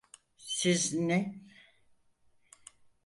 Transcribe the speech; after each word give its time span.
Siz 0.37 0.93
ne… 0.93 1.41